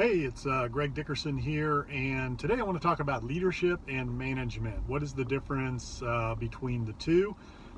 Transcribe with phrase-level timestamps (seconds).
[0.00, 4.16] Hey, it's uh, Greg Dickerson here, and today I want to talk about leadership and
[4.16, 4.78] management.
[4.86, 7.36] What is the difference uh, between the two,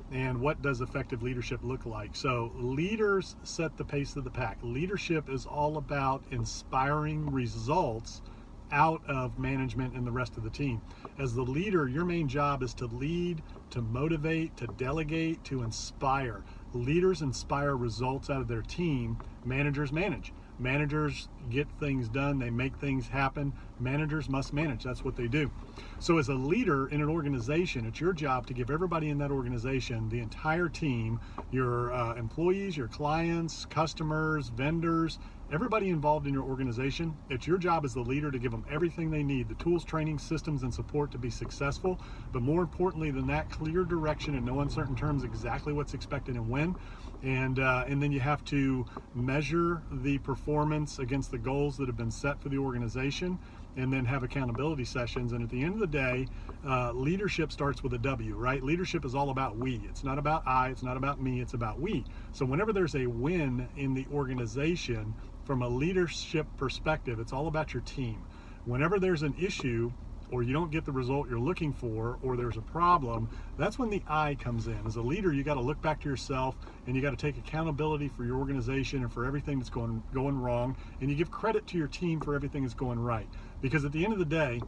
[0.09, 2.15] and what does effective leadership look like?
[2.15, 4.57] So, leaders set the pace of the pack.
[4.61, 8.21] Leadership is all about inspiring results
[8.71, 10.81] out of management and the rest of the team.
[11.19, 16.45] As the leader, your main job is to lead, to motivate, to delegate, to inspire.
[16.71, 20.31] Leaders inspire results out of their team, managers manage.
[20.63, 23.51] Managers get things done, they make things happen.
[23.81, 25.51] Managers must manage, that's what they do.
[25.99, 29.29] So, as a leader in an organization, it's your job to give everybody in that
[29.29, 31.19] organization, the entire team,
[31.51, 35.19] your uh, employees, your clients, customers, vendors,
[35.53, 39.11] everybody involved in your organization, it's your job as the leader to give them everything
[39.11, 42.01] they need the tools, training, systems, and support to be successful.
[42.31, 46.49] But more importantly than that, clear direction in no uncertain terms exactly what's expected and
[46.49, 46.75] when.
[47.21, 51.95] And, uh, and then you have to measure the performance against the goals that have
[51.95, 53.39] been set for the organization
[53.75, 55.33] and then have accountability sessions.
[55.33, 56.27] And at the end of the day,
[56.67, 58.63] uh, leadership starts with a W, right?
[58.63, 59.85] Leadership is all about we.
[59.89, 62.05] It's not about I, it's not about me, it's about we.
[62.31, 67.73] So whenever there's a win in the organization, from a leadership perspective, it's all about
[67.73, 68.25] your team.
[68.65, 69.91] Whenever there's an issue,
[70.33, 73.91] or you don't get the result you're looking for, or there's a problem, that's when
[73.91, 74.79] the I comes in.
[74.87, 76.55] As a leader, you got to look back to yourself
[76.87, 80.35] and you got to take accountability for your organization and for everything that's going going
[80.41, 83.29] wrong, and you give credit to your team for everything that's going right.
[83.61, 84.59] Because at the end of the day,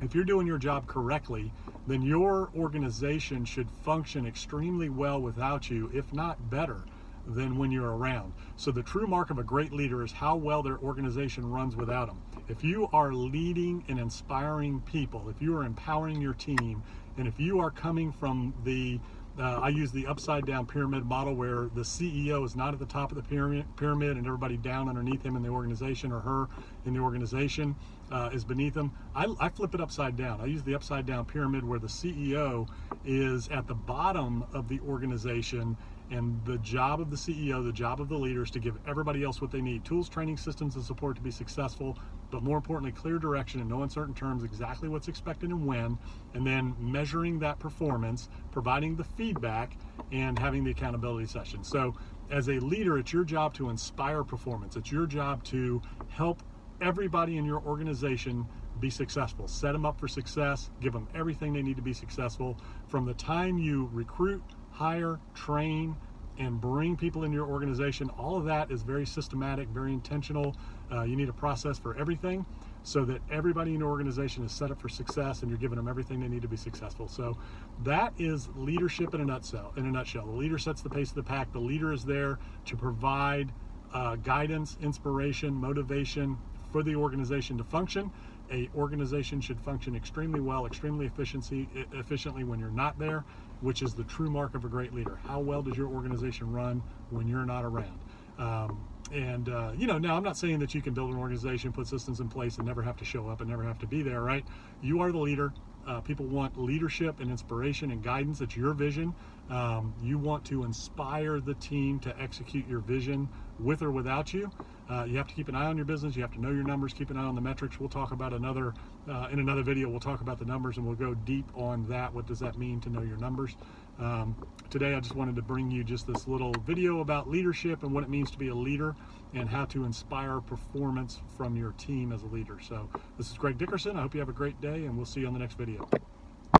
[0.00, 1.52] if you're doing your job correctly,
[1.86, 6.86] then your organization should function extremely well without you, if not better
[7.26, 8.32] than when you're around.
[8.56, 12.06] So the true mark of a great leader is how well their organization runs without
[12.06, 12.22] them.
[12.48, 16.82] If you are leading and inspiring people, if you are empowering your team,
[17.16, 19.00] and if you are coming from the
[19.38, 22.86] uh, I use the upside down pyramid model where the CEO is not at the
[22.86, 26.48] top of the pyramid, pyramid and everybody down underneath him in the organization or her
[26.84, 27.76] in the organization
[28.12, 28.92] uh, is beneath him.
[29.14, 30.40] I, I flip it upside down.
[30.40, 32.68] I use the upside down pyramid where the CEO
[33.04, 35.76] is at the bottom of the organization
[36.10, 39.24] and the job of the CEO, the job of the leader is to give everybody
[39.24, 41.98] else what they need tools, training, systems, and support to be successful,
[42.34, 45.96] but more importantly, clear direction in no uncertain terms, exactly what's expected and when,
[46.34, 49.76] and then measuring that performance, providing the feedback,
[50.10, 51.62] and having the accountability session.
[51.62, 51.94] So,
[52.32, 56.42] as a leader, it's your job to inspire performance, it's your job to help
[56.80, 58.48] everybody in your organization
[58.80, 59.46] be successful.
[59.46, 62.58] Set them up for success, give them everything they need to be successful
[62.88, 65.96] from the time you recruit hire, train,
[66.38, 68.10] and bring people in your organization.
[68.18, 70.56] All of that is very systematic, very intentional.
[70.90, 72.44] Uh, you need a process for everything
[72.82, 75.88] so that everybody in your organization is set up for success and you're giving them
[75.88, 77.08] everything they need to be successful.
[77.08, 77.36] So
[77.82, 79.72] that is leadership in a nutshell.
[79.76, 81.50] In a nutshell, the leader sets the pace of the pack.
[81.52, 83.52] The leader is there to provide
[83.92, 86.36] uh, guidance, inspiration, motivation
[86.70, 88.10] for the organization to function.
[88.50, 93.24] A organization should function extremely well, extremely efficiency, efficiently when you're not there
[93.64, 95.18] which is the true mark of a great leader.
[95.24, 97.98] How well does your organization run when you're not around?
[98.38, 101.72] Um, and uh, you know, now I'm not saying that you can build an organization,
[101.72, 104.02] put systems in place, and never have to show up and never have to be
[104.02, 104.44] there, right?
[104.82, 105.52] You are the leader.
[105.86, 108.40] Uh, people want leadership and inspiration and guidance.
[108.40, 109.14] It's your vision.
[109.50, 114.50] Um, you want to inspire the team to execute your vision with or without you.
[114.88, 116.14] Uh, you have to keep an eye on your business.
[116.14, 116.92] You have to know your numbers.
[116.92, 117.80] Keep an eye on the metrics.
[117.80, 118.74] We'll talk about another
[119.08, 119.88] uh, in another video.
[119.88, 122.12] We'll talk about the numbers and we'll go deep on that.
[122.12, 123.56] What does that mean to know your numbers?
[123.98, 124.36] Um,
[124.70, 128.02] today, I just wanted to bring you just this little video about leadership and what
[128.02, 128.94] it means to be a leader
[129.32, 132.58] and how to inspire performance from your team as a leader.
[132.60, 133.96] So, this is Greg Dickerson.
[133.96, 135.88] I hope you have a great day, and we'll see you on the next video.